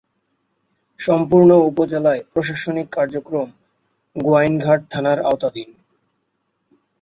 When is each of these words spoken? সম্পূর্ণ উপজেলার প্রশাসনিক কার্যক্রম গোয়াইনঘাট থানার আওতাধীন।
সম্পূর্ণ 0.99 1.49
উপজেলার 1.69 2.17
প্রশাসনিক 2.33 2.87
কার্যক্রম 2.91 3.47
গোয়াইনঘাট 4.15 4.81
থানার 4.89 5.19
আওতাধীন। 5.21 5.69